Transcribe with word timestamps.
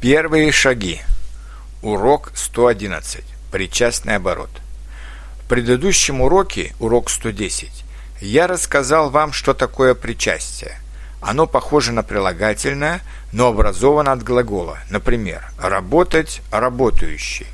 Первые 0.00 0.52
шаги. 0.52 1.00
Урок 1.82 2.30
111. 2.36 3.24
Причастный 3.50 4.14
оборот. 4.14 4.50
В 5.42 5.48
предыдущем 5.48 6.20
уроке, 6.20 6.72
урок 6.78 7.10
110, 7.10 7.84
я 8.20 8.46
рассказал 8.46 9.10
вам, 9.10 9.32
что 9.32 9.54
такое 9.54 9.94
причастие. 9.96 10.78
Оно 11.20 11.48
похоже 11.48 11.90
на 11.90 12.04
прилагательное, 12.04 13.00
но 13.32 13.48
образовано 13.48 14.12
от 14.12 14.22
глагола. 14.22 14.78
Например, 14.88 15.50
работать– 15.60 16.42
работающий, 16.52 17.48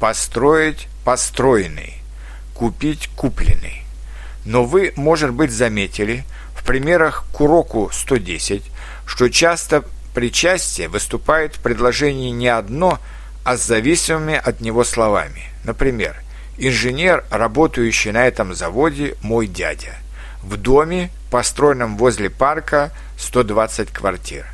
построить– 0.00 0.88
построенный, 1.04 2.02
купить– 2.54 3.08
купленный. 3.16 3.84
Но 4.44 4.64
вы, 4.64 4.92
может 4.96 5.30
быть, 5.30 5.52
заметили 5.52 6.24
в 6.56 6.64
примерах 6.64 7.24
к 7.32 7.40
уроку 7.40 7.88
110, 7.92 8.64
что 9.06 9.28
часто 9.28 9.84
причастие 10.14 10.88
выступает 10.88 11.56
в 11.56 11.58
предложении 11.58 12.30
не 12.30 12.48
одно, 12.48 13.00
а 13.42 13.56
с 13.56 13.66
зависимыми 13.66 14.36
от 14.36 14.60
него 14.60 14.84
словами. 14.84 15.42
Например, 15.64 16.16
инженер, 16.56 17.24
работающий 17.30 18.12
на 18.12 18.26
этом 18.26 18.54
заводе, 18.54 19.16
мой 19.20 19.48
дядя. 19.48 19.96
В 20.42 20.56
доме, 20.56 21.10
построенном 21.30 21.96
возле 21.96 22.30
парка, 22.30 22.92
120 23.18 23.90
квартир. 23.90 24.46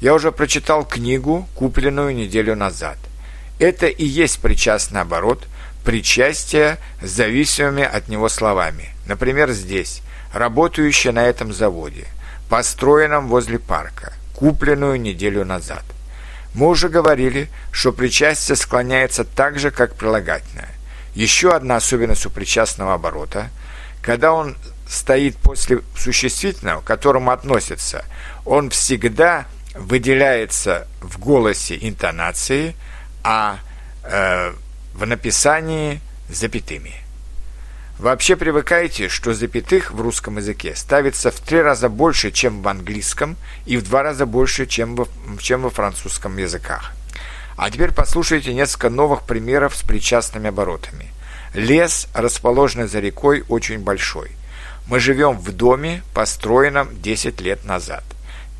Я 0.00 0.14
уже 0.14 0.32
прочитал 0.32 0.84
книгу, 0.84 1.46
купленную 1.54 2.14
неделю 2.14 2.56
назад. 2.56 2.98
Это 3.58 3.86
и 3.86 4.04
есть 4.04 4.40
причастный 4.40 5.02
оборот, 5.02 5.46
причастие 5.84 6.78
с 7.00 7.10
зависимыми 7.10 7.84
от 7.84 8.08
него 8.08 8.28
словами. 8.28 8.90
Например, 9.06 9.50
здесь 9.50 10.00
работающий 10.32 11.12
на 11.12 11.24
этом 11.24 11.52
заводе, 11.52 12.06
построенном 12.48 13.28
возле 13.28 13.58
парка 13.58 14.14
купленную 14.34 15.00
неделю 15.00 15.44
назад. 15.44 15.84
Мы 16.54 16.68
уже 16.68 16.88
говорили, 16.88 17.48
что 17.70 17.92
причастие 17.92 18.56
склоняется 18.56 19.24
так 19.24 19.58
же, 19.58 19.70
как 19.70 19.94
прилагательное. 19.94 20.68
Еще 21.14 21.52
одна 21.52 21.76
особенность 21.76 22.26
у 22.26 22.30
причастного 22.30 22.94
оборота, 22.94 23.50
когда 24.02 24.32
он 24.32 24.56
стоит 24.88 25.36
после 25.36 25.80
существительного, 25.96 26.80
к 26.80 26.84
которому 26.84 27.30
относится, 27.30 28.04
он 28.44 28.70
всегда 28.70 29.46
выделяется 29.74 30.86
в 31.00 31.18
голосе 31.18 31.78
интонации, 31.80 32.74
а 33.24 33.58
э, 34.04 34.52
в 34.94 35.06
написании 35.06 36.00
запятыми. 36.28 36.94
Вообще 38.02 38.34
привыкайте, 38.34 39.08
что 39.08 39.32
запятых 39.32 39.92
в 39.92 40.00
русском 40.00 40.38
языке 40.38 40.74
ставится 40.74 41.30
в 41.30 41.38
три 41.38 41.62
раза 41.62 41.88
больше, 41.88 42.32
чем 42.32 42.60
в 42.60 42.66
английском, 42.66 43.36
и 43.64 43.76
в 43.76 43.84
два 43.84 44.02
раза 44.02 44.26
больше, 44.26 44.66
чем 44.66 44.96
во, 44.96 45.06
чем 45.38 45.62
во 45.62 45.70
французском 45.70 46.36
языках. 46.36 46.94
А 47.56 47.70
теперь 47.70 47.92
послушайте 47.92 48.54
несколько 48.54 48.90
новых 48.90 49.22
примеров 49.22 49.76
с 49.76 49.82
причастными 49.82 50.48
оборотами. 50.48 51.10
Лес, 51.54 52.08
расположенный 52.12 52.88
за 52.88 52.98
рекой, 52.98 53.44
очень 53.48 53.78
большой. 53.78 54.32
Мы 54.88 54.98
живем 54.98 55.38
в 55.38 55.52
доме, 55.52 56.02
построенном 56.12 57.00
10 57.00 57.40
лет 57.40 57.64
назад. 57.64 58.02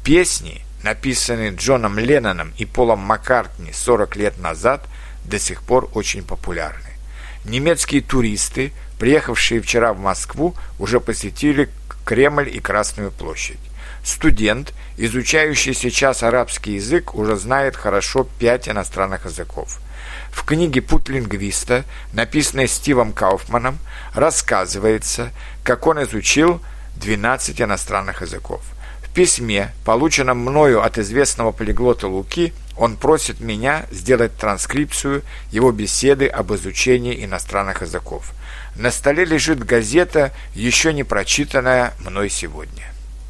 Песни, 0.04 0.62
написанные 0.84 1.50
Джоном 1.50 1.98
Ленноном 1.98 2.52
и 2.58 2.64
Полом 2.64 3.00
Маккартни 3.00 3.72
40 3.72 4.14
лет 4.14 4.38
назад, 4.38 4.86
до 5.24 5.40
сих 5.40 5.64
пор 5.64 5.90
очень 5.94 6.22
популярны. 6.22 6.91
Немецкие 7.44 8.02
туристы 8.02 8.72
приехавшие 9.02 9.60
вчера 9.60 9.92
в 9.94 9.98
Москву, 9.98 10.54
уже 10.78 11.00
посетили 11.00 11.68
Кремль 12.04 12.48
и 12.48 12.60
Красную 12.60 13.10
площадь. 13.10 13.58
Студент, 14.04 14.72
изучающий 14.96 15.74
сейчас 15.74 16.22
арабский 16.22 16.74
язык, 16.74 17.16
уже 17.16 17.34
знает 17.34 17.74
хорошо 17.74 18.28
пять 18.38 18.68
иностранных 18.68 19.24
языков. 19.24 19.80
В 20.30 20.44
книге 20.44 20.82
«Путь 20.82 21.08
лингвиста», 21.08 21.82
написанной 22.12 22.68
Стивом 22.68 23.12
Кауфманом, 23.12 23.76
рассказывается, 24.14 25.32
как 25.64 25.84
он 25.88 26.00
изучил 26.04 26.62
12 26.94 27.60
иностранных 27.60 28.22
языков. 28.22 28.62
В 29.04 29.12
письме, 29.12 29.72
полученном 29.84 30.38
мною 30.38 30.80
от 30.80 30.98
известного 30.98 31.50
полиглота 31.50 32.06
Луки, 32.06 32.52
он 32.76 32.96
просит 32.96 33.40
меня 33.40 33.86
сделать 33.90 34.36
транскрипцию 34.36 35.22
его 35.50 35.72
беседы 35.72 36.26
об 36.26 36.52
изучении 36.54 37.24
иностранных 37.24 37.82
языков. 37.82 38.32
На 38.76 38.90
столе 38.90 39.24
лежит 39.24 39.62
газета, 39.64 40.32
еще 40.54 40.92
не 40.92 41.04
прочитанная 41.04 41.92
мной 42.00 42.30
сегодня. 42.30 42.92